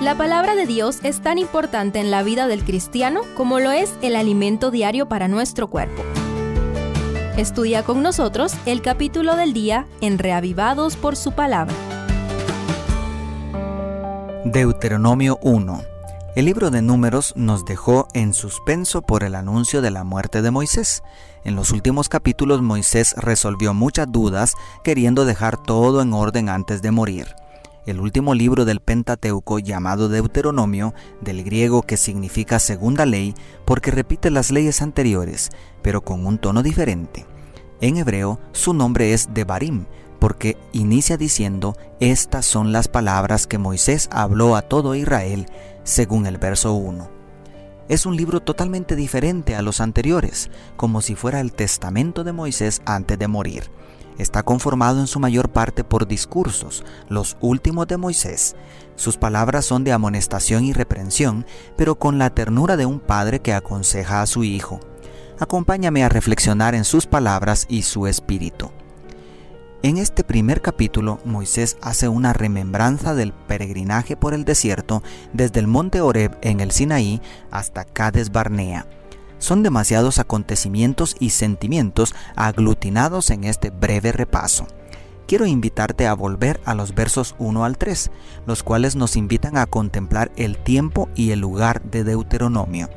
La 0.00 0.16
palabra 0.16 0.54
de 0.54 0.64
Dios 0.64 1.00
es 1.02 1.20
tan 1.20 1.36
importante 1.36 2.00
en 2.00 2.10
la 2.10 2.22
vida 2.22 2.46
del 2.46 2.64
cristiano 2.64 3.20
como 3.36 3.60
lo 3.60 3.70
es 3.70 3.92
el 4.00 4.16
alimento 4.16 4.70
diario 4.70 5.10
para 5.10 5.28
nuestro 5.28 5.68
cuerpo. 5.68 6.02
Estudia 7.36 7.82
con 7.82 8.02
nosotros 8.02 8.54
el 8.64 8.80
capítulo 8.80 9.36
del 9.36 9.52
día 9.52 9.86
en 10.00 10.18
Reavivados 10.18 10.96
por 10.96 11.16
su 11.16 11.32
palabra. 11.32 11.74
Deuteronomio 14.46 15.38
1 15.42 15.82
el 16.36 16.44
libro 16.44 16.70
de 16.70 16.80
números 16.80 17.32
nos 17.34 17.64
dejó 17.64 18.06
en 18.14 18.34
suspenso 18.34 19.02
por 19.02 19.24
el 19.24 19.34
anuncio 19.34 19.82
de 19.82 19.90
la 19.90 20.04
muerte 20.04 20.42
de 20.42 20.52
Moisés. 20.52 21.02
En 21.42 21.56
los 21.56 21.72
últimos 21.72 22.08
capítulos 22.08 22.62
Moisés 22.62 23.14
resolvió 23.16 23.74
muchas 23.74 24.10
dudas 24.10 24.54
queriendo 24.84 25.24
dejar 25.24 25.60
todo 25.60 26.00
en 26.00 26.12
orden 26.12 26.48
antes 26.48 26.82
de 26.82 26.92
morir. 26.92 27.34
El 27.86 27.98
último 27.98 28.34
libro 28.34 28.66
del 28.66 28.80
Pentateuco 28.80 29.58
llamado 29.58 30.10
Deuteronomio, 30.10 30.92
del 31.22 31.42
griego 31.42 31.82
que 31.82 31.96
significa 31.96 32.58
segunda 32.58 33.06
ley, 33.06 33.34
porque 33.64 33.90
repite 33.90 34.30
las 34.30 34.50
leyes 34.50 34.82
anteriores, 34.82 35.50
pero 35.80 36.02
con 36.02 36.26
un 36.26 36.36
tono 36.36 36.62
diferente. 36.62 37.24
En 37.80 37.96
hebreo 37.96 38.38
su 38.52 38.74
nombre 38.74 39.14
es 39.14 39.32
Devarim, 39.32 39.86
porque 40.18 40.58
inicia 40.72 41.16
diciendo, 41.16 41.74
estas 42.00 42.44
son 42.44 42.70
las 42.70 42.88
palabras 42.88 43.46
que 43.46 43.56
Moisés 43.56 44.10
habló 44.12 44.56
a 44.56 44.62
todo 44.62 44.94
Israel, 44.94 45.46
según 45.82 46.26
el 46.26 46.36
verso 46.36 46.74
1. 46.74 47.08
Es 47.88 48.04
un 48.04 48.14
libro 48.14 48.40
totalmente 48.40 48.94
diferente 48.94 49.56
a 49.56 49.62
los 49.62 49.80
anteriores, 49.80 50.50
como 50.76 51.00
si 51.00 51.14
fuera 51.14 51.40
el 51.40 51.54
testamento 51.54 52.24
de 52.24 52.32
Moisés 52.32 52.82
antes 52.84 53.18
de 53.18 53.26
morir. 53.26 53.70
Está 54.20 54.42
conformado 54.42 55.00
en 55.00 55.06
su 55.06 55.18
mayor 55.18 55.48
parte 55.48 55.82
por 55.82 56.06
discursos, 56.06 56.84
los 57.08 57.38
últimos 57.40 57.88
de 57.88 57.96
Moisés. 57.96 58.54
Sus 58.94 59.16
palabras 59.16 59.64
son 59.64 59.82
de 59.82 59.92
amonestación 59.92 60.66
y 60.66 60.74
reprensión, 60.74 61.46
pero 61.74 61.94
con 61.94 62.18
la 62.18 62.28
ternura 62.28 62.76
de 62.76 62.84
un 62.84 63.00
padre 63.00 63.40
que 63.40 63.54
aconseja 63.54 64.20
a 64.20 64.26
su 64.26 64.44
hijo. 64.44 64.78
Acompáñame 65.38 66.04
a 66.04 66.10
reflexionar 66.10 66.74
en 66.74 66.84
sus 66.84 67.06
palabras 67.06 67.64
y 67.70 67.80
su 67.80 68.06
espíritu. 68.06 68.70
En 69.82 69.96
este 69.96 70.22
primer 70.22 70.60
capítulo, 70.60 71.18
Moisés 71.24 71.78
hace 71.80 72.06
una 72.08 72.34
remembranza 72.34 73.14
del 73.14 73.32
peregrinaje 73.32 74.18
por 74.18 74.34
el 74.34 74.44
desierto 74.44 75.02
desde 75.32 75.60
el 75.60 75.66
monte 75.66 76.02
Horeb 76.02 76.36
en 76.42 76.60
el 76.60 76.72
Sinaí 76.72 77.22
hasta 77.50 77.86
Cades 77.86 78.32
Barnea. 78.32 78.86
Son 79.40 79.62
demasiados 79.62 80.18
acontecimientos 80.18 81.16
y 81.18 81.30
sentimientos 81.30 82.14
aglutinados 82.36 83.30
en 83.30 83.44
este 83.44 83.70
breve 83.70 84.12
repaso. 84.12 84.66
Quiero 85.26 85.46
invitarte 85.46 86.06
a 86.06 86.14
volver 86.14 86.60
a 86.64 86.74
los 86.74 86.94
versos 86.94 87.34
1 87.38 87.64
al 87.64 87.78
3, 87.78 88.10
los 88.46 88.62
cuales 88.62 88.96
nos 88.96 89.16
invitan 89.16 89.56
a 89.56 89.66
contemplar 89.66 90.30
el 90.36 90.58
tiempo 90.58 91.08
y 91.14 91.30
el 91.30 91.40
lugar 91.40 91.82
de 91.82 92.04
Deuteronomio. 92.04 92.90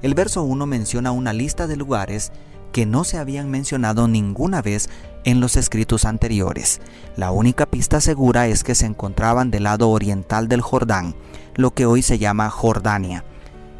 El 0.00 0.14
verso 0.14 0.44
1 0.44 0.64
menciona 0.66 1.10
una 1.10 1.32
lista 1.32 1.66
de 1.66 1.76
lugares 1.76 2.30
que 2.70 2.86
no 2.86 3.02
se 3.02 3.18
habían 3.18 3.50
mencionado 3.50 4.06
ninguna 4.06 4.62
vez 4.62 4.88
en 5.24 5.40
los 5.40 5.56
escritos 5.56 6.04
anteriores. 6.04 6.80
La 7.16 7.32
única 7.32 7.66
pista 7.66 8.00
segura 8.00 8.46
es 8.46 8.62
que 8.62 8.76
se 8.76 8.86
encontraban 8.86 9.50
del 9.50 9.64
lado 9.64 9.90
oriental 9.90 10.46
del 10.46 10.60
Jordán, 10.60 11.16
lo 11.56 11.74
que 11.74 11.84
hoy 11.84 12.02
se 12.02 12.18
llama 12.18 12.48
Jordania. 12.48 13.24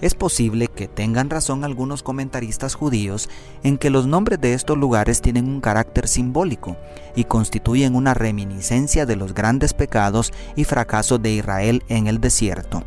Es 0.01 0.15
posible 0.15 0.69
que 0.69 0.89
tengan 0.89 1.29
razón 1.29 1.63
algunos 1.63 2.03
comentaristas 2.03 2.75
judíos 2.75 3.29
en 3.63 3.77
que 3.77 3.91
los 3.91 4.07
nombres 4.07 4.41
de 4.41 4.55
estos 4.55 4.79
lugares 4.79 5.21
tienen 5.21 5.47
un 5.47 5.61
carácter 5.61 6.09
simbólico 6.09 6.77
y 7.15 7.25
constituyen 7.25 7.95
una 7.95 8.15
reminiscencia 8.15 9.05
de 9.05 9.17
los 9.17 9.35
grandes 9.35 9.75
pecados 9.75 10.33
y 10.57 10.65
fracasos 10.65 11.21
de 11.21 11.33
Israel 11.33 11.83
en 11.89 12.07
el 12.07 12.21
desierto. 12.21 12.83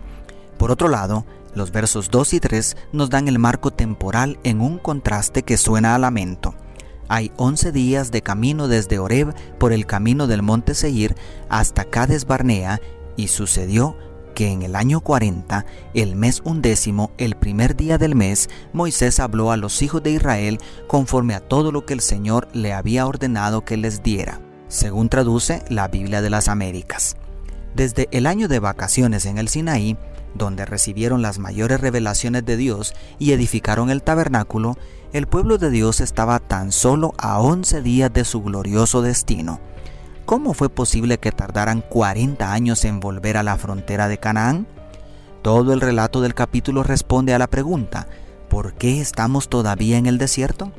Por 0.57 0.71
otro 0.71 0.87
lado, 0.87 1.25
los 1.53 1.71
versos 1.71 2.09
2 2.09 2.33
y 2.33 2.39
3 2.39 2.77
nos 2.93 3.11
dan 3.11 3.27
el 3.27 3.37
marco 3.37 3.69
temporal 3.69 4.39
en 4.43 4.59
un 4.59 4.79
contraste 4.79 5.43
que 5.43 5.57
suena 5.57 5.93
a 5.93 5.99
lamento. 5.99 6.55
Hay 7.09 7.31
11 7.37 7.71
días 7.71 8.11
de 8.11 8.23
camino 8.23 8.67
desde 8.67 8.97
Oreb 8.97 9.35
por 9.59 9.71
el 9.71 9.85
camino 9.85 10.25
del 10.25 10.41
monte 10.41 10.73
Seir 10.73 11.15
hasta 11.47 11.85
Cades 11.85 12.25
Barnea 12.25 12.81
y 13.17 13.27
sucedió 13.27 13.95
que 14.33 14.51
en 14.51 14.61
el 14.63 14.75
año 14.75 15.01
40, 15.01 15.65
el 15.93 16.15
mes 16.15 16.41
undécimo, 16.43 17.11
el 17.17 17.35
primer 17.35 17.75
día 17.75 17.97
del 17.97 18.15
mes, 18.15 18.49
Moisés 18.73 19.19
habló 19.19 19.51
a 19.51 19.57
los 19.57 19.81
hijos 19.81 20.03
de 20.03 20.11
Israel 20.11 20.59
conforme 20.87 21.35
a 21.35 21.39
todo 21.39 21.71
lo 21.71 21.85
que 21.85 21.93
el 21.93 22.01
Señor 22.01 22.47
le 22.53 22.73
había 22.73 23.05
ordenado 23.05 23.65
que 23.65 23.77
les 23.77 24.03
diera, 24.03 24.41
según 24.67 25.09
traduce 25.09 25.63
la 25.69 25.87
Biblia 25.87 26.21
de 26.21 26.29
las 26.29 26.47
Américas. 26.47 27.15
Desde 27.75 28.07
el 28.11 28.27
año 28.27 28.47
de 28.47 28.59
vacaciones 28.59 29.25
en 29.25 29.37
el 29.37 29.47
Sinaí, 29.47 29.97
donde 30.35 30.65
recibieron 30.65 31.21
las 31.21 31.39
mayores 31.39 31.79
revelaciones 31.79 32.45
de 32.45 32.57
Dios 32.57 32.93
y 33.19 33.31
edificaron 33.31 33.89
el 33.89 34.03
tabernáculo, 34.03 34.77
el 35.11 35.27
pueblo 35.27 35.57
de 35.57 35.69
Dios 35.69 36.01
estaba 36.01 36.39
tan 36.39 36.71
solo 36.71 37.13
a 37.17 37.39
11 37.39 37.81
días 37.81 38.11
de 38.11 38.25
su 38.25 38.41
glorioso 38.41 39.01
destino. 39.01 39.59
¿Cómo 40.25 40.53
fue 40.53 40.69
posible 40.69 41.17
que 41.17 41.33
tardaran 41.33 41.81
40 41.81 42.53
años 42.53 42.85
en 42.85 43.01
volver 43.01 43.35
a 43.35 43.43
la 43.43 43.57
frontera 43.57 44.07
de 44.07 44.19
Canaán? 44.19 44.65
Todo 45.41 45.73
el 45.73 45.81
relato 45.81 46.21
del 46.21 46.33
capítulo 46.33 46.81
responde 46.81 47.33
a 47.33 47.39
la 47.39 47.47
pregunta, 47.47 48.07
¿por 48.47 48.73
qué 48.73 49.01
estamos 49.01 49.49
todavía 49.49 49.97
en 49.97 50.05
el 50.05 50.17
desierto? 50.17 50.71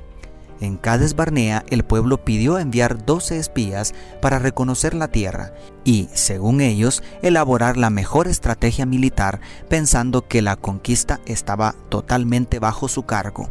En 0.61 0.79
Cades 0.79 1.15
Barnea 1.15 1.63
el 1.69 1.85
pueblo 1.85 2.25
pidió 2.25 2.59
enviar 2.59 3.05
12 3.05 3.39
espías 3.39 3.93
para 4.23 4.39
reconocer 4.39 4.95
la 4.95 5.09
tierra 5.09 5.53
y, 5.85 6.09
según 6.15 6.63
ellos, 6.63 7.03
elaborar 7.21 7.77
la 7.77 7.91
mejor 7.91 8.29
estrategia 8.29 8.87
militar 8.87 9.41
pensando 9.69 10.27
que 10.27 10.41
la 10.41 10.57
conquista 10.57 11.21
estaba 11.27 11.75
totalmente 11.91 12.61
bajo 12.61 12.89
su 12.89 13.03
cargo. 13.03 13.51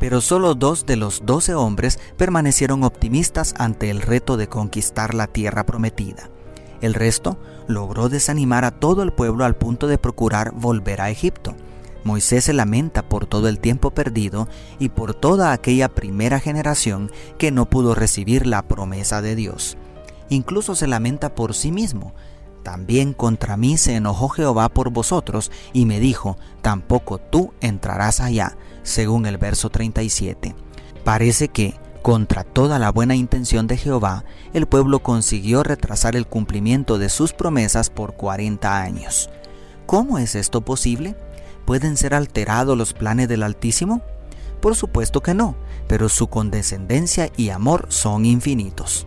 Pero 0.00 0.20
solo 0.20 0.54
dos 0.54 0.86
de 0.86 0.96
los 0.96 1.26
doce 1.26 1.54
hombres 1.54 1.98
permanecieron 2.16 2.84
optimistas 2.84 3.54
ante 3.58 3.90
el 3.90 4.00
reto 4.00 4.36
de 4.36 4.48
conquistar 4.48 5.14
la 5.14 5.26
tierra 5.26 5.66
prometida. 5.66 6.30
El 6.80 6.94
resto 6.94 7.38
logró 7.66 8.08
desanimar 8.08 8.64
a 8.64 8.70
todo 8.70 9.02
el 9.02 9.12
pueblo 9.12 9.44
al 9.44 9.56
punto 9.56 9.88
de 9.88 9.98
procurar 9.98 10.52
volver 10.52 11.00
a 11.00 11.10
Egipto. 11.10 11.54
Moisés 12.04 12.44
se 12.44 12.52
lamenta 12.52 13.02
por 13.02 13.26
todo 13.26 13.48
el 13.48 13.58
tiempo 13.58 13.90
perdido 13.90 14.48
y 14.78 14.88
por 14.88 15.14
toda 15.14 15.52
aquella 15.52 15.88
primera 15.88 16.38
generación 16.38 17.10
que 17.36 17.50
no 17.50 17.68
pudo 17.68 17.94
recibir 17.94 18.46
la 18.46 18.62
promesa 18.62 19.20
de 19.20 19.34
Dios. 19.34 19.76
Incluso 20.28 20.74
se 20.74 20.86
lamenta 20.86 21.34
por 21.34 21.54
sí 21.54 21.72
mismo. 21.72 22.14
También 22.68 23.14
contra 23.14 23.56
mí 23.56 23.78
se 23.78 23.96
enojó 23.96 24.28
Jehová 24.28 24.68
por 24.68 24.90
vosotros 24.90 25.50
y 25.72 25.86
me 25.86 26.00
dijo, 26.00 26.36
tampoco 26.60 27.16
tú 27.16 27.54
entrarás 27.62 28.20
allá, 28.20 28.58
según 28.82 29.24
el 29.24 29.38
verso 29.38 29.70
37. 29.70 30.54
Parece 31.02 31.48
que, 31.48 31.80
contra 32.02 32.44
toda 32.44 32.78
la 32.78 32.92
buena 32.92 33.16
intención 33.16 33.68
de 33.68 33.78
Jehová, 33.78 34.26
el 34.52 34.66
pueblo 34.66 35.02
consiguió 35.02 35.62
retrasar 35.62 36.14
el 36.14 36.26
cumplimiento 36.26 36.98
de 36.98 37.08
sus 37.08 37.32
promesas 37.32 37.88
por 37.88 38.16
40 38.16 38.82
años. 38.82 39.30
¿Cómo 39.86 40.18
es 40.18 40.34
esto 40.34 40.60
posible? 40.60 41.16
¿Pueden 41.64 41.96
ser 41.96 42.12
alterados 42.12 42.76
los 42.76 42.92
planes 42.92 43.28
del 43.28 43.44
Altísimo? 43.44 44.02
Por 44.60 44.76
supuesto 44.76 45.22
que 45.22 45.32
no, 45.32 45.54
pero 45.86 46.10
su 46.10 46.26
condescendencia 46.26 47.30
y 47.34 47.48
amor 47.48 47.86
son 47.88 48.26
infinitos. 48.26 49.06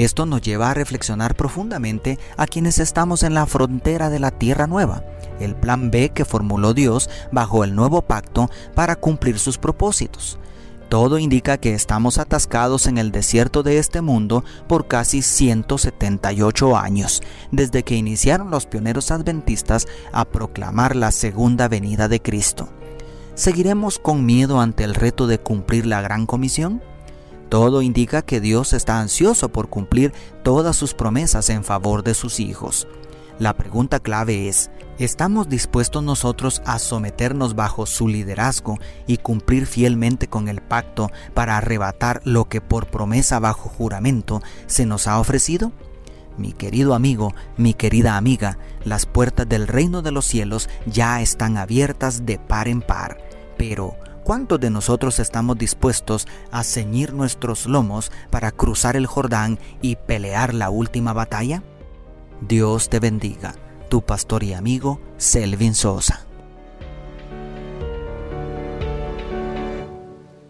Esto 0.00 0.24
nos 0.24 0.40
lleva 0.40 0.70
a 0.70 0.74
reflexionar 0.74 1.34
profundamente 1.34 2.18
a 2.38 2.46
quienes 2.46 2.78
estamos 2.78 3.22
en 3.22 3.34
la 3.34 3.44
frontera 3.44 4.08
de 4.08 4.18
la 4.18 4.30
Tierra 4.30 4.66
Nueva, 4.66 5.04
el 5.40 5.54
plan 5.54 5.90
B 5.90 6.08
que 6.08 6.24
formuló 6.24 6.72
Dios 6.72 7.10
bajo 7.32 7.64
el 7.64 7.74
nuevo 7.74 8.00
pacto 8.00 8.48
para 8.74 8.96
cumplir 8.96 9.38
sus 9.38 9.58
propósitos. 9.58 10.38
Todo 10.88 11.18
indica 11.18 11.58
que 11.58 11.74
estamos 11.74 12.16
atascados 12.16 12.86
en 12.86 12.96
el 12.96 13.12
desierto 13.12 13.62
de 13.62 13.76
este 13.76 14.00
mundo 14.00 14.42
por 14.66 14.88
casi 14.88 15.20
178 15.20 16.78
años, 16.78 17.22
desde 17.52 17.82
que 17.82 17.94
iniciaron 17.94 18.50
los 18.50 18.64
pioneros 18.64 19.10
adventistas 19.10 19.86
a 20.12 20.24
proclamar 20.24 20.96
la 20.96 21.10
segunda 21.10 21.68
venida 21.68 22.08
de 22.08 22.22
Cristo. 22.22 22.70
¿Seguiremos 23.34 23.98
con 23.98 24.24
miedo 24.24 24.62
ante 24.62 24.82
el 24.82 24.94
reto 24.94 25.26
de 25.26 25.38
cumplir 25.38 25.84
la 25.84 26.00
gran 26.00 26.24
comisión? 26.24 26.80
Todo 27.50 27.82
indica 27.82 28.22
que 28.22 28.40
Dios 28.40 28.72
está 28.72 29.00
ansioso 29.00 29.48
por 29.48 29.68
cumplir 29.68 30.12
todas 30.44 30.76
sus 30.76 30.94
promesas 30.94 31.50
en 31.50 31.64
favor 31.64 32.04
de 32.04 32.14
sus 32.14 32.38
hijos. 32.38 32.86
La 33.40 33.56
pregunta 33.56 33.98
clave 33.98 34.48
es, 34.48 34.70
¿estamos 35.00 35.48
dispuestos 35.48 36.04
nosotros 36.04 36.62
a 36.64 36.78
someternos 36.78 37.56
bajo 37.56 37.86
su 37.86 38.06
liderazgo 38.06 38.78
y 39.08 39.16
cumplir 39.16 39.66
fielmente 39.66 40.28
con 40.28 40.46
el 40.46 40.60
pacto 40.60 41.10
para 41.34 41.56
arrebatar 41.56 42.20
lo 42.24 42.48
que 42.48 42.60
por 42.60 42.86
promesa 42.86 43.40
bajo 43.40 43.68
juramento 43.68 44.40
se 44.68 44.86
nos 44.86 45.08
ha 45.08 45.18
ofrecido? 45.18 45.72
Mi 46.38 46.52
querido 46.52 46.94
amigo, 46.94 47.34
mi 47.56 47.74
querida 47.74 48.16
amiga, 48.16 48.58
las 48.84 49.06
puertas 49.06 49.48
del 49.48 49.66
reino 49.66 50.02
de 50.02 50.12
los 50.12 50.24
cielos 50.24 50.68
ya 50.86 51.20
están 51.20 51.56
abiertas 51.56 52.24
de 52.26 52.38
par 52.38 52.68
en 52.68 52.80
par, 52.80 53.18
pero 53.58 53.96
¿cuántos 54.30 54.60
de 54.60 54.70
nosotros 54.70 55.18
estamos 55.18 55.58
dispuestos 55.58 56.28
a 56.52 56.62
ceñir 56.62 57.14
nuestros 57.14 57.66
lomos 57.66 58.12
para 58.30 58.52
cruzar 58.52 58.94
el 58.94 59.08
Jordán 59.08 59.58
y 59.82 59.96
pelear 59.96 60.54
la 60.54 60.70
última 60.70 61.12
batalla? 61.12 61.64
Dios 62.40 62.88
te 62.88 63.00
bendiga. 63.00 63.56
tu 63.88 64.02
pastor 64.02 64.44
y 64.44 64.52
amigo 64.52 65.00
Selvin 65.16 65.74
Sosa. 65.74 66.29